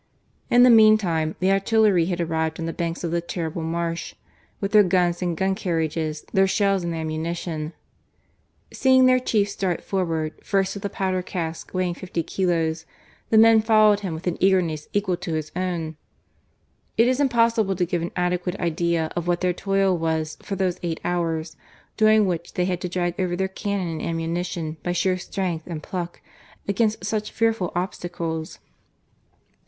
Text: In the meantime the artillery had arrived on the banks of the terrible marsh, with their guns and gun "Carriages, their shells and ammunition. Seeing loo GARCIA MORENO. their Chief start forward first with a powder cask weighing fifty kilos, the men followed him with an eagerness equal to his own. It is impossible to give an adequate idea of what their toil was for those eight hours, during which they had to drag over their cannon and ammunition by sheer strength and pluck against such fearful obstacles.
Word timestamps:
In 0.49 0.63
the 0.63 0.71
meantime 0.71 1.35
the 1.39 1.51
artillery 1.51 2.05
had 2.05 2.19
arrived 2.19 2.59
on 2.59 2.65
the 2.65 2.73
banks 2.73 3.03
of 3.03 3.11
the 3.11 3.21
terrible 3.21 3.61
marsh, 3.61 4.15
with 4.59 4.71
their 4.71 4.81
guns 4.81 5.21
and 5.21 5.37
gun 5.37 5.53
"Carriages, 5.53 6.25
their 6.33 6.47
shells 6.47 6.83
and 6.83 6.95
ammunition. 6.95 7.73
Seeing 8.73 9.01
loo 9.01 9.05
GARCIA 9.05 9.05
MORENO. 9.05 9.05
their 9.05 9.19
Chief 9.23 9.49
start 9.49 9.83
forward 9.83 10.33
first 10.43 10.73
with 10.73 10.83
a 10.85 10.89
powder 10.89 11.21
cask 11.21 11.71
weighing 11.75 11.93
fifty 11.93 12.23
kilos, 12.23 12.87
the 13.29 13.37
men 13.37 13.61
followed 13.61 13.99
him 13.99 14.15
with 14.15 14.25
an 14.25 14.37
eagerness 14.39 14.87
equal 14.91 15.17
to 15.17 15.35
his 15.35 15.51
own. 15.55 15.97
It 16.97 17.07
is 17.07 17.19
impossible 17.19 17.75
to 17.75 17.85
give 17.85 18.01
an 18.01 18.09
adequate 18.15 18.59
idea 18.59 19.11
of 19.15 19.27
what 19.27 19.41
their 19.41 19.53
toil 19.53 19.95
was 19.95 20.35
for 20.41 20.55
those 20.55 20.79
eight 20.81 20.99
hours, 21.05 21.55
during 21.95 22.25
which 22.25 22.55
they 22.55 22.65
had 22.65 22.81
to 22.81 22.89
drag 22.89 23.19
over 23.21 23.35
their 23.35 23.47
cannon 23.47 23.87
and 23.99 24.01
ammunition 24.01 24.77
by 24.81 24.93
sheer 24.93 25.19
strength 25.19 25.67
and 25.67 25.83
pluck 25.83 26.21
against 26.67 27.05
such 27.05 27.29
fearful 27.31 27.71
obstacles. 27.75 28.57